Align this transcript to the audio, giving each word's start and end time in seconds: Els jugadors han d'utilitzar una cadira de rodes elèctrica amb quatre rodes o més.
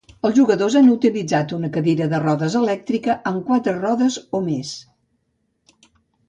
Els 0.27 0.35
jugadors 0.35 0.77
han 0.79 0.87
d'utilitzar 0.91 1.41
una 1.57 1.69
cadira 1.75 2.07
de 2.13 2.21
rodes 2.23 2.55
elèctrica 2.61 3.17
amb 3.33 3.45
quatre 3.51 3.77
rodes 3.77 4.19
o 4.39 4.43
més. 4.49 4.73